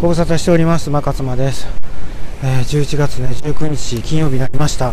[0.00, 1.66] ご無沙汰しております、ま勝間です。
[2.44, 4.92] えー11月ね、19日金曜日になりました。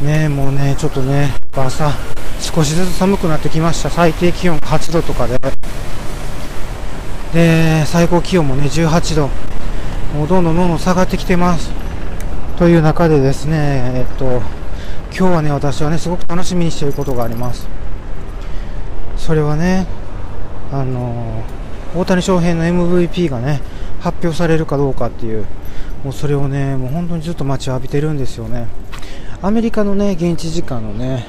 [0.00, 1.92] ねもうね、ちょっとね、朝、
[2.40, 3.90] 少しずつ寒くなってきました。
[3.90, 5.38] 最低気温8度とかで。
[7.34, 9.28] で、最高気温もね、18度。
[10.14, 11.70] もうどんどんどんどん下がってきてます。
[12.56, 14.40] という中でですね、えっと、
[15.14, 17.68] 今日はね、私はね、すごく楽しみにしていることがあります。
[19.18, 19.86] それはね、
[20.72, 21.44] あの
[21.94, 23.60] 大谷翔平の MVP がね、
[24.04, 25.46] 発表されるかどうかっていう、
[26.04, 28.68] もうそれをね、もう本当にずっと待ちわびてるんですよね。
[29.40, 31.26] アメリカのね、現地時間のね、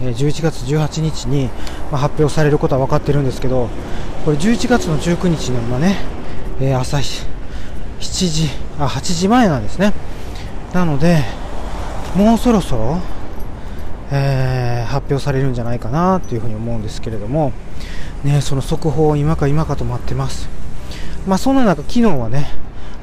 [0.00, 1.48] 11月18日に、
[1.92, 3.68] 発表されることは分かってるんですけど、
[4.24, 5.96] これ11月の19日の今ね、
[6.74, 7.24] 朝7
[8.00, 8.50] 時、
[8.80, 9.92] あ、8時前なんですね。
[10.74, 11.22] なので、
[12.16, 12.98] もうそろそろ、
[14.10, 17.52] えー発表されるんじゃないかなというふに思うんですけれども、
[18.24, 20.57] ね、その速報を今か今かと待ってます。
[21.28, 22.46] まあ、そんな中、昨日はね、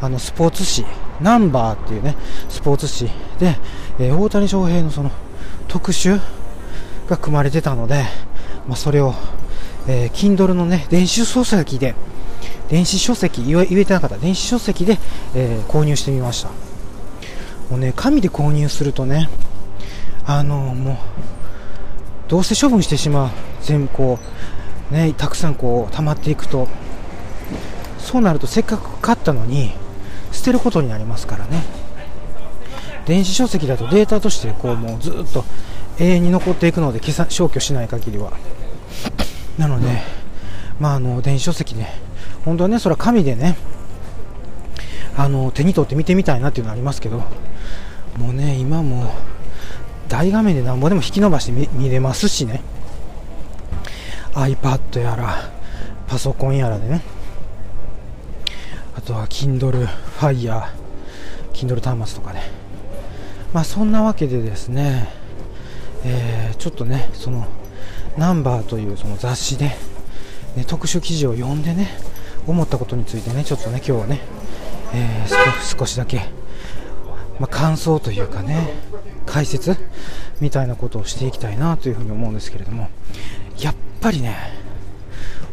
[0.02, 0.88] あのスポーツ紙、
[1.22, 2.16] ナンバーっていうね、
[2.50, 3.58] スポーツ紙で、
[4.00, 5.12] えー大谷翔平のその
[5.68, 6.20] 特集
[7.08, 8.04] が組まれてたので、
[8.68, 9.14] まあ、それを、
[9.88, 11.94] えー Kindle のね、電子書籍で、
[12.68, 14.98] 電子書籍、言え言えてなかった、電子書籍で、
[15.36, 16.50] えー購入してみました。
[17.70, 19.30] もうね、紙で購入するとね、
[20.26, 20.98] あのもう、
[22.28, 23.30] どうせ処分してしまう。
[23.62, 24.20] 全部こ
[24.92, 26.68] う、ね、たくさんこう、溜まっていくと、
[28.06, 29.72] そうなるとせっかく買ったのに、
[30.32, 31.64] 捨てることになりますからね。
[33.06, 35.44] 電子書籍だとデータとしてこう、もうずっと
[36.00, 38.32] 永遠に残っていくので、消さ消去しない限りは。
[39.58, 40.02] なので、
[40.80, 41.94] まあ、あの、電子書籍ね、
[42.46, 43.58] 本当はね、それは紙でね、
[45.18, 47.24] あの、手に取って見てみたいなっていうのはありますけど、
[48.18, 49.14] もうね、今も、
[50.08, 52.62] 大画面でなんぼでも引き伸ばして見れますしね
[54.34, 55.52] iPad やら
[56.08, 57.02] パソコンやらでね
[59.06, 59.88] とは Kindle
[60.20, 60.64] Fire
[61.54, 62.42] Kindle 端末とかね。
[63.54, 65.08] まあそんなわけでですね、
[66.04, 67.46] えーちょっとねその
[68.18, 69.66] ナンバーというその雑誌で、
[70.56, 71.90] ね、特集記事を読んでね
[72.48, 74.22] 思ったことについてねちょっとね今日はね、
[74.94, 76.22] えー少しだけ
[77.40, 78.74] まあ、感想というかね
[79.26, 79.76] 解説
[80.40, 82.90] みたいなことをしていきたいなというふうに思うんですけれども
[83.60, 84.36] やっぱりね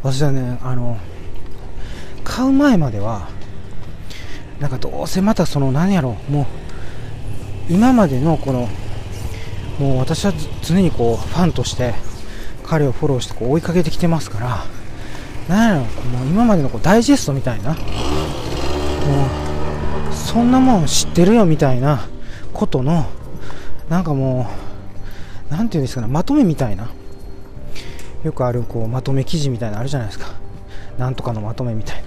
[0.02, 0.98] 私はねあの
[2.24, 3.28] 買う前までは
[4.60, 8.68] なんかどうせまたその何やろもう今までのこの
[9.78, 10.32] もう私は
[10.62, 11.94] 常にこうファンとして
[12.64, 14.64] 彼をフォローしてこう追いかけてきてますから
[15.48, 17.76] 何やろもう今までのこうダイジェストみたいなも
[20.10, 22.08] うそんなもん知ってるよみたいな
[22.52, 23.06] ことの
[23.88, 24.48] なんかも
[25.50, 26.90] うなんていうんですかねまとめみたいな
[28.24, 30.28] よくあるこうまとめ記事みたいなのあるじゃないですか。
[30.98, 32.02] なんとかのまとめみたいな。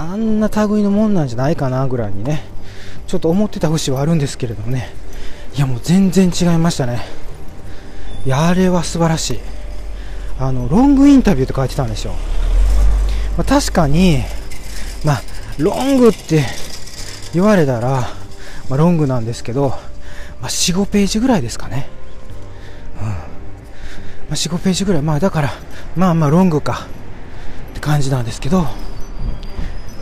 [0.00, 2.42] あんな類のもんなんじゃないかなぐらいにね
[3.06, 4.90] ちょっと思ってた節はあるんですけれどもね
[5.54, 7.02] いやもう全然違いましたね
[8.24, 9.40] いやあれは素晴らしい
[10.38, 12.12] あのロングインタビューって書いてたんですよ、
[13.36, 14.22] まあ、確かに
[15.04, 15.22] まあ
[15.58, 16.44] ロングって
[17.32, 18.08] 言われたら、ま
[18.70, 19.68] あ、ロングなんですけど、
[20.40, 21.88] まあ、4、5ページぐらいですかね。
[23.00, 23.06] うん。
[23.06, 23.14] ま
[24.30, 25.02] あ、4、5ページぐらい。
[25.02, 25.50] まあ、だから、
[25.96, 26.86] まあまあ、ロングか。
[27.70, 28.66] って感じなんですけど、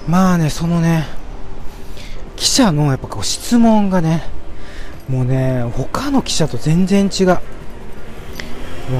[0.08, 1.06] まあね、そのね、
[2.36, 4.24] 記者のやっぱこう質問がね、
[5.08, 7.26] もうね、他の記者と全然違う。
[7.26, 7.34] も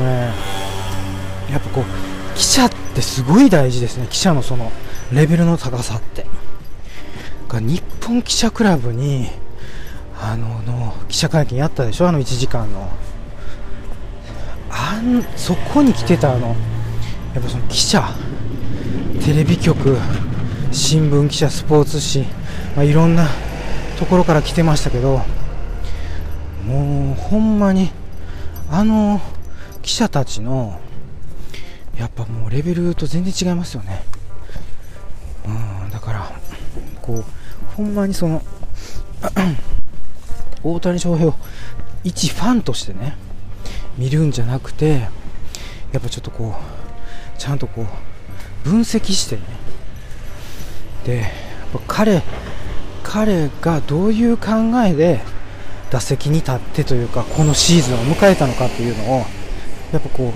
[0.01, 0.33] うね、
[1.51, 1.85] やっぱこう、
[2.37, 4.07] 記者ってすごい大事ですね。
[4.11, 4.71] 記者のその、
[5.11, 6.27] レベルの高さって。
[7.49, 9.31] が日本記者クラブに
[10.21, 12.09] あのの記者会見やったでしょ？
[12.09, 12.91] あの1時間の
[14.71, 16.49] あんそこに来てたあの
[17.35, 18.07] やっぱその記者
[19.25, 19.97] テレビ局
[20.73, 22.27] 新聞記者スポーツ紙、
[22.77, 23.27] まあ、いろんな
[23.99, 25.23] ところから来てましたけど
[26.67, 27.91] もうほんまに
[28.71, 29.21] あの
[29.83, 30.79] 記者たちの
[31.99, 34.05] やっぱもうレベルと全然違いますよね。
[35.47, 36.31] うんだから
[37.01, 37.25] こう
[37.75, 38.43] ほんまにその
[40.63, 41.35] 大谷翔平を
[42.05, 43.17] 一ファンとしてね
[43.97, 45.09] 見るんじゃなくて
[45.93, 47.87] やっぱちょっとこうちゃんとこ
[48.67, 49.43] う分析してね
[51.05, 51.27] で
[51.87, 52.23] 彼
[53.03, 54.49] 彼がどういう考
[54.87, 55.21] えで
[55.91, 59.25] 打席に立ってというかこのシーズンを迎えたのかっていうのを
[59.93, 60.33] やっぱこ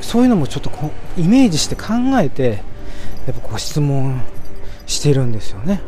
[0.00, 2.62] うそういうのもちょっとこうイメージして考えて
[3.26, 4.22] やっぱこう質問
[4.86, 5.80] してるんですよね。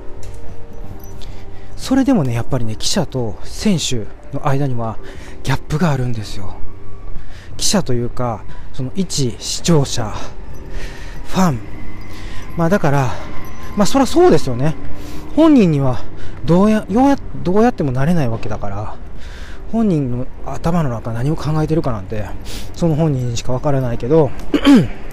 [1.80, 4.06] それでもね、やっぱりね、記者と選手
[4.36, 4.98] の間には
[5.42, 6.56] ギャップがあるんですよ。
[7.56, 8.44] 記者というか、
[8.74, 10.14] その一視聴者、
[11.28, 11.58] ファン、
[12.60, 13.14] まあだから、
[13.74, 14.74] まあそりゃそうですよね。
[15.34, 16.02] 本人には
[16.44, 18.96] どうや、うや、どうやってもなれないわけだから、
[19.72, 22.26] 本人の頭の中何を考えてるかなんて、
[22.74, 24.30] その本人にしかわからないけど、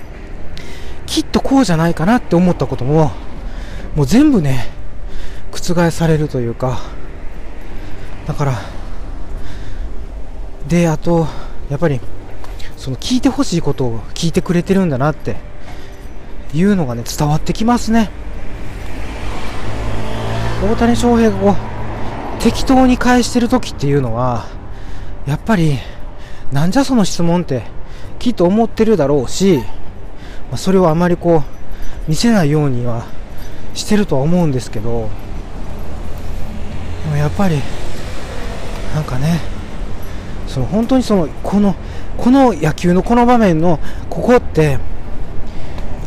[1.07, 3.11] きっとこうじゃないかなって思ったことも、
[3.95, 4.67] もう全部ね、
[5.53, 6.79] 覆されるというか、
[8.27, 8.55] だから、
[10.67, 11.27] で、あと、
[11.69, 12.01] やっぱり、
[12.75, 15.46] その聞いてほしいことを聞いてくれてるんだなって
[16.53, 18.09] いうのがね、伝わってきますね。
[20.63, 24.45] 大谷翔平がこう、適当に返してる時っていうのは、
[25.25, 25.77] やっぱり、
[26.51, 27.63] なんじゃその質問って
[28.19, 29.63] きっと思ってるだろうし、ま
[30.53, 33.05] あ、それをあまりこう見せないようには
[33.73, 35.09] してるとは思うんですけど
[37.03, 37.59] でもやっぱり
[38.93, 39.41] なんかね
[40.47, 41.75] その本当にそのこの
[42.17, 43.79] この野球のこの場面の
[44.09, 44.79] ここって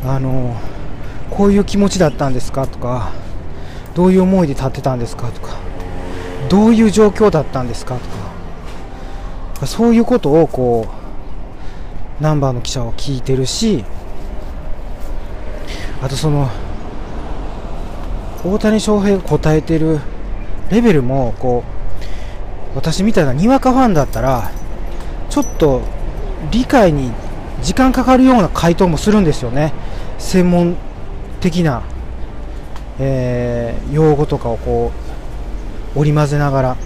[0.04, 0.56] あの
[1.30, 3.12] こういう気持ちだったんですかとか
[3.94, 5.58] どういう思いで立ってたんですかとか
[6.48, 7.96] どういう状況だったんですか
[9.54, 10.86] とかそういうことをこ
[12.18, 13.84] うナンバーの記者は聞いてるし
[16.02, 16.50] あとその
[18.44, 20.00] 大谷翔平が答えてる
[20.70, 21.62] レベルもこ
[22.74, 24.50] う私みたいなにわかファンだったら
[25.28, 25.82] ちょっと
[26.50, 27.12] 理解に
[27.62, 29.74] 時間かかるような回答もするんですよね。
[30.20, 30.76] 専門
[31.40, 31.82] 的な、
[33.00, 34.92] えー、用語とかをこ
[35.96, 36.76] う織り交ぜながら。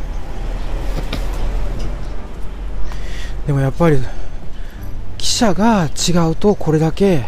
[3.46, 3.98] でもやっぱり
[5.18, 7.24] 記者が違うとこれだけ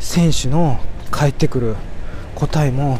[0.00, 0.80] 選手の
[1.12, 1.76] 返ってくる
[2.34, 2.98] 答えも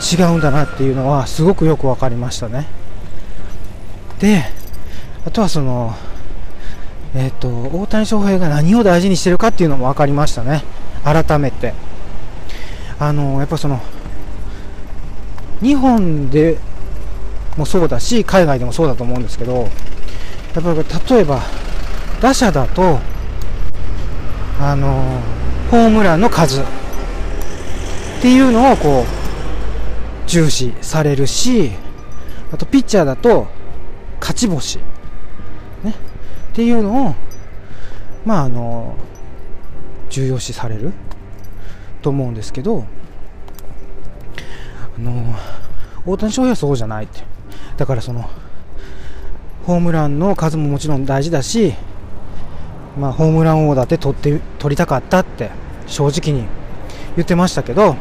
[0.00, 2.66] 違うんだなっていうのはすごくよく分かりましたね。
[4.18, 4.42] で
[5.24, 5.94] あとはその
[7.14, 7.48] えっ、ー、と
[7.78, 10.64] 大谷翔平が何を大事にしてるかっていうのも分かりましたね。
[11.04, 11.74] 改めて。
[13.00, 13.80] あのやっぱその
[15.60, 16.58] 日本で
[17.56, 19.68] もそうだし海外でもそうだと思うんですけどやっ
[20.54, 21.40] ぱり例えば
[22.20, 22.98] 打者だと
[24.60, 25.20] あの
[25.70, 26.64] ホームランの数っ
[28.20, 31.70] ていうのをこう重視されるし
[32.52, 33.46] あとピッチャーだと
[34.20, 34.84] 勝ち星、ね、
[36.52, 37.14] っていうのを
[38.24, 38.96] まああの
[40.18, 40.92] 重要視される？
[42.02, 42.84] と思うんですけど
[44.96, 45.34] あの
[46.04, 47.20] 大谷翔平はそうじゃないって
[47.76, 48.28] だからその
[49.64, 51.74] ホームランの数ももちろん大事だし、
[52.98, 55.50] まあ、ホームラン王だって取って取りたかったって
[55.86, 56.48] 正直に
[57.14, 57.94] 言ってましたけど、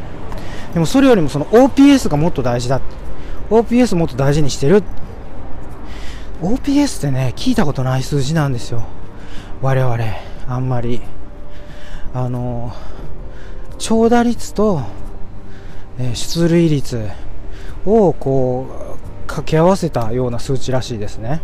[0.74, 2.82] でもそれよりもその OPS がもっと大事だ。
[3.50, 4.82] OPS もっと大事にしてる。
[6.42, 8.84] OPS ってね、聞いたことない数字なんですよ。
[9.62, 9.98] 我々、
[10.48, 11.02] あんまり。
[12.14, 12.74] あの、
[13.78, 14.82] 長打率と、
[16.00, 17.10] え出塁率
[17.86, 21.42] をこう、掛け合わせたような数値らしいですね。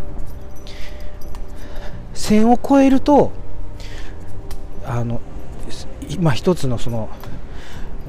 [2.13, 3.31] 1000を超えると、
[4.85, 5.21] あの、
[6.19, 7.09] まあ、一つのその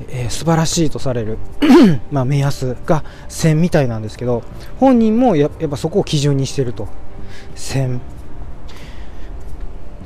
[0.08, 1.38] えー、素晴らしいとされる
[2.10, 4.42] まあ目安が1000みたいなんですけど
[4.80, 6.88] 本人もややっぱそこを基準にしてると
[7.54, 8.00] 1000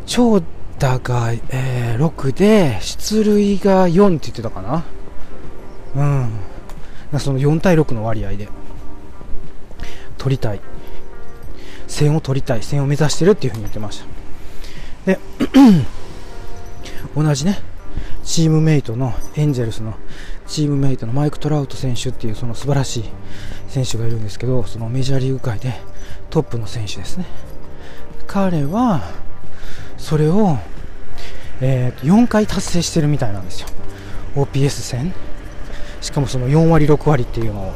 [0.06, 0.42] 長
[0.78, 4.84] 打が、えー、6で出塁が4って言ってたかな。
[7.12, 7.20] うん。
[7.20, 8.48] その4対6の割合で。
[10.16, 10.60] 取りたい。
[11.88, 12.60] 1000を取りたい。
[12.60, 14.18] 1000を目指してるっていうふうに言ってました。
[15.08, 15.18] で
[17.16, 17.60] 同じね
[18.24, 19.94] チームメイトのエンゼルスの
[20.46, 23.04] チームメイトのマイク・トラウト選手っていうその素晴らしい
[23.68, 25.80] 選手がいるんですけどそのメジャーリーグ界で
[26.28, 27.24] トップの選手ですね。
[28.26, 29.00] 彼は
[29.98, 30.58] それを、
[31.60, 33.68] えー、4回達成してるみたいなんですよ。
[34.36, 35.12] OPS 戦。
[36.00, 37.74] しかもその4割6割っていうのを。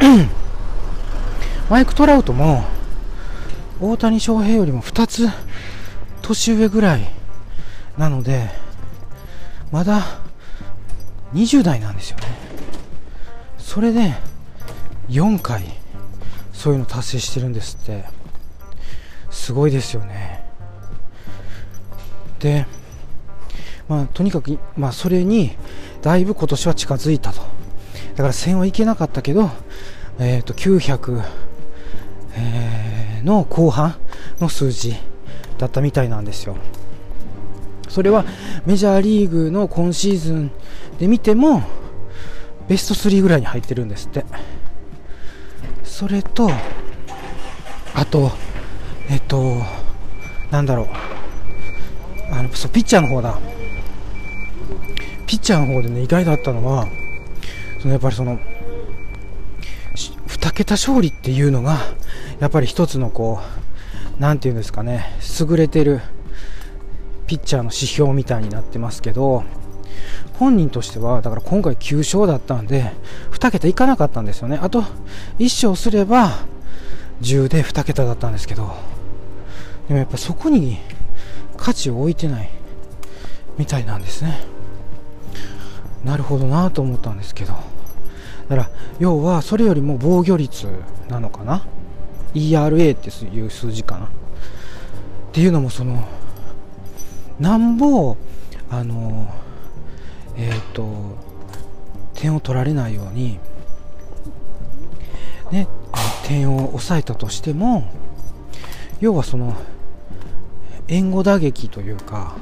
[1.70, 2.64] マイク・トラウトも
[3.80, 5.28] 大谷翔平よりも2つ
[6.22, 7.08] 年上ぐらい
[7.96, 8.48] なので
[9.70, 10.18] まだ
[11.32, 12.24] 20代なんですよね。
[13.58, 14.14] それで
[15.10, 15.62] 4回
[16.52, 18.20] そういうの達成してるんですって。
[19.30, 20.39] すごいですよね。
[22.40, 22.66] で
[23.88, 25.56] まあとにかく、まあ、それに
[26.02, 27.40] だいぶ今年は近づいたと。
[27.40, 29.50] だから1000はいけなかったけど、
[30.18, 31.22] えー、と900、
[32.34, 33.96] えー、の後半
[34.38, 34.94] の数字
[35.58, 36.56] だったみたいなんですよ。
[37.88, 38.24] それは
[38.66, 40.52] メジャーリーグの今シーズン
[40.98, 41.64] で見ても
[42.68, 44.24] ベスト3ぐらいに入ってるんですって。
[45.82, 46.48] それと
[47.94, 48.30] あと
[49.08, 49.56] えっと
[50.50, 51.09] なんだろう。
[52.30, 53.38] あのそうピッチャーの方だ
[55.30, 56.88] ピッチャーの方でね、意外だったのは、
[57.80, 58.40] そのやっぱりその、
[60.26, 61.78] 2桁勝利っていうのが、
[62.40, 63.38] やっぱり一つのこ
[64.18, 65.06] う、なんていうんですかね、
[65.38, 66.00] 優れてる
[67.28, 69.44] ピッチャーの指標みたいになってますけど、
[70.34, 72.90] 本人としては、だから今回9勝だったんで、
[73.30, 74.58] 2桁いかなかったんですよね。
[74.60, 74.82] あと、
[75.38, 76.38] 1勝すれば、
[77.20, 78.74] 10で2桁だったんですけど、
[79.86, 80.78] でもやっぱそこに
[81.60, 82.50] 価値を置いてない
[83.58, 84.40] みたいなんですね。
[86.02, 87.52] なるほどなと思ったんですけど。
[88.48, 90.66] だから、要はそれよりも防御率
[91.08, 91.64] なのかな
[92.34, 94.06] ?ERA っていう数字かな？
[94.06, 94.08] っ
[95.32, 96.08] ていうのもその、
[97.38, 98.16] なんぼ、
[98.70, 99.32] あの、
[100.36, 100.88] えっ、ー、と、
[102.14, 103.38] 点を取られないように、
[105.52, 105.68] ね、
[106.24, 107.92] 点を抑えたとしても、
[109.00, 109.54] 要はその、
[110.90, 112.36] 援護打撃というか、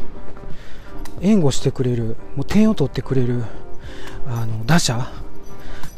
[1.21, 3.45] 援護してくれる、もう点を取ってくれる
[4.27, 5.07] あの打者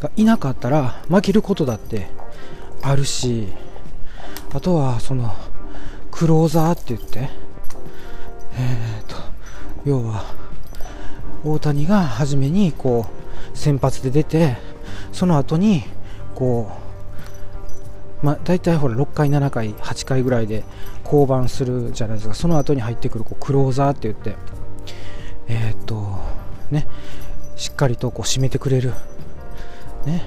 [0.00, 2.09] がいなかったら負けることだって
[2.83, 3.47] あるし、
[4.52, 5.33] あとはその
[6.11, 7.30] クローザーって言って、
[8.59, 9.16] えーと、
[9.85, 10.25] 要は
[11.45, 13.07] 大谷が初めにこ
[13.54, 14.57] う先発で出て、
[15.12, 15.85] その後に
[16.35, 16.90] こう、
[18.23, 20.65] まあ、大体ほら6回、7回、8回ぐらいで
[21.05, 24.37] 降板するじゃないですか、その後に入ってくるこうクローザーって言って、
[25.49, 26.19] えー、っと、
[26.71, 26.87] ね、
[27.57, 28.93] しっかりとこう締めてくれる、
[30.07, 30.25] ね、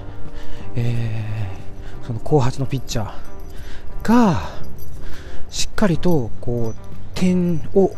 [0.76, 3.34] えー、その後発のピッチャー。
[4.04, 4.42] が、
[5.50, 6.76] しっかりとこう
[7.16, 7.92] 点を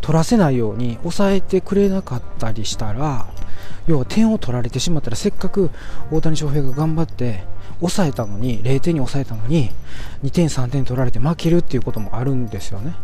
[0.00, 3.26] 取らせないように抑えてくれなかったりしたら、
[3.86, 5.70] 要は点を取られてしまったら、せっかく
[6.12, 7.44] 大谷翔平が頑張って
[7.80, 9.70] 抑えたのに、0点に抑えたのに、
[10.24, 12.94] 2点、3点取られて負けるっていうこともあるんですよね。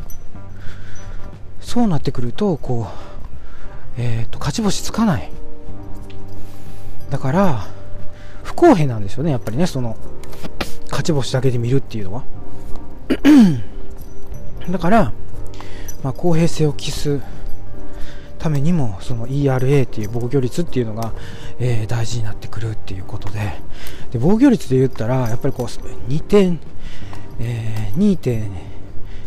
[1.61, 3.15] そうなってくると、こう、
[3.97, 5.31] えーと、勝ち星つかない
[7.11, 7.67] だから
[8.43, 9.97] 不公平なんですよねやっぱりねその
[10.85, 12.25] 勝ち星だけで見るっていうのは
[14.71, 15.13] だから、
[16.03, 17.21] まあ、公平性を期す
[18.45, 21.15] ためにもその ERA っていう防御率っていうのが、
[21.59, 23.39] えー、大事になってくるっていうことで
[24.13, 26.61] で防御率で言ったらやっぱりこう2点、
[27.41, 28.51] えー、2点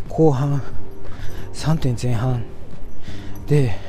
[0.07, 0.61] 後半
[1.51, 2.43] 3点前半
[3.47, 3.79] で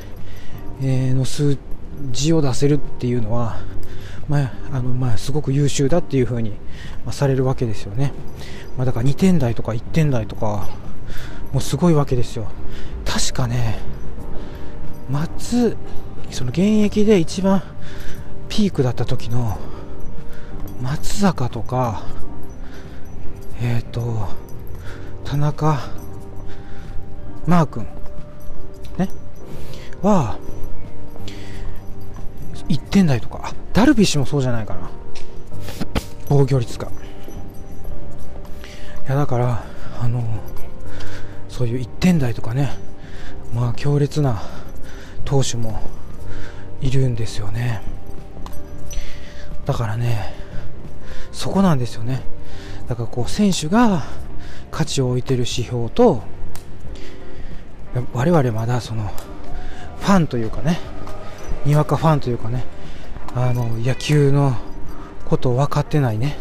[0.81, 1.59] えの数
[2.11, 3.57] 字を出せるっていうのは、
[4.27, 6.53] まあ、あのまあ、すごく優秀だっていう風に、
[7.05, 8.13] まあ、されるわけですよね。
[8.77, 10.69] まあ、だから2点台とか1点台とか、
[11.51, 12.47] もうすごいわけですよ。
[13.05, 13.77] 確かね、
[15.09, 15.77] 松、
[16.29, 17.63] その現役で一番
[18.47, 19.57] ピークだった時の
[20.81, 22.03] 松坂とか、
[23.61, 24.27] えっ、ー、と、
[25.25, 25.79] 田中、
[27.45, 27.87] マー君、
[28.97, 29.09] ね、
[30.01, 30.37] は、
[32.67, 34.89] 1点台とかダルビッシュもそうじゃないかな。
[36.29, 36.87] 防御率が。
[36.87, 39.63] いやだから
[39.99, 40.23] あの
[41.49, 42.69] そういう1点台とかね
[43.55, 44.39] まあ強烈な
[45.29, 45.79] 投手も
[46.81, 47.81] いるんですよね。
[49.65, 50.33] だからね
[51.31, 52.21] そこなんですよね。
[52.87, 54.03] だからこう選手が
[54.71, 56.23] 価値を置いてる指標と
[58.13, 59.11] 我々まだその
[59.99, 60.79] ファンというかね
[61.65, 62.63] にわかファンというかね、
[63.35, 64.55] あの、野球の
[65.25, 66.37] ことを分かってないね、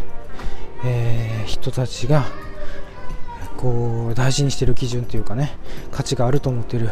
[0.84, 2.24] えー、人たちが、
[3.56, 5.56] こう、大事にしてる基準というかね、
[5.90, 6.90] 価値があると思ってる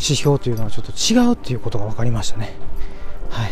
[0.00, 2.54] 指標というのはちょっと違うっていうことが分かりましたね。
[3.28, 3.50] はい。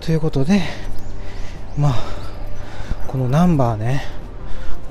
[0.00, 0.62] ということで、
[1.78, 1.94] まあ、
[3.08, 4.04] このナンバーね、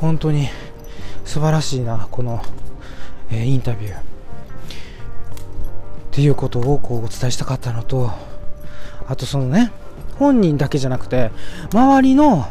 [0.02, 0.50] 本当に
[1.24, 2.42] 素晴らしいな、この、
[3.32, 3.96] えー、インタビュー。
[3.96, 4.02] っ
[6.12, 8.12] ていうことをこうお伝えしたかったのと、
[9.08, 9.72] あとそのね、
[10.18, 11.32] 本人だけじゃなくて、
[11.72, 12.48] 周りの、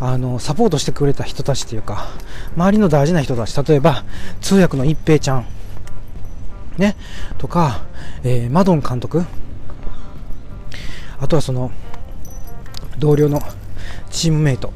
[0.00, 2.08] あの、サポートしてくれた人たちっていうか、
[2.56, 4.04] 周りの大事な人たち、例えば、
[4.40, 5.46] 通訳の一平ちゃん、
[6.78, 6.96] ね、
[7.38, 7.82] とか、
[8.22, 9.24] えー、マドン監督、
[11.20, 11.70] あとはその、
[12.98, 13.40] 同僚の
[14.10, 14.72] チームメイト。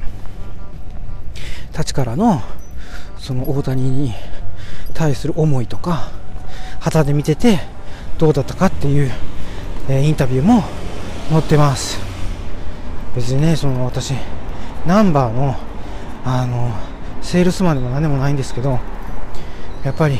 [1.72, 2.42] たちからの、
[3.18, 4.12] その大谷に
[4.92, 6.10] 対する思いとか、
[6.80, 7.60] 旗で見てて、
[8.18, 9.10] どうだったかっていう、
[9.88, 10.62] えー、インタビューも
[11.30, 12.14] 載ってます。
[13.14, 14.12] 別にねその私
[14.86, 15.56] ナンバーの
[16.24, 16.72] あの
[17.22, 18.80] セールスマンでも何でもないんですけど
[19.84, 20.18] やっぱり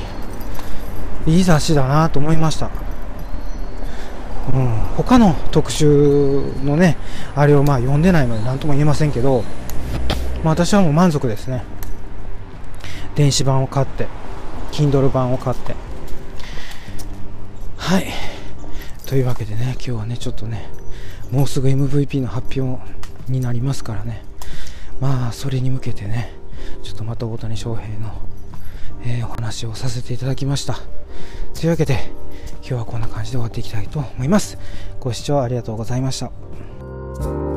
[1.26, 2.71] いい雑誌だなと思いました
[4.52, 6.97] うん、他の特集のね、
[7.35, 9.43] あれをまあ読んでないので何とも言えませんけど、
[10.45, 11.64] まあ、私はもう満足ですね。
[13.14, 14.07] 電子版を買って、
[14.71, 15.75] Kindle 版を買って。
[17.78, 18.07] はい。
[19.07, 20.69] というわけでね、今日はね、ちょっとね、
[21.31, 22.83] もうすぐ MVP の発表
[23.28, 24.23] になりますからね、
[25.00, 26.33] まあ、それに向けてね、
[26.83, 28.12] ちょっとまた大谷翔平の、
[29.06, 30.78] えー、お話をさせていただきました。
[31.54, 32.11] というわけで、
[32.58, 34.58] 今日はこんな感じで終わっていきたいと思います。
[35.00, 37.53] ご視聴ありがとうございました。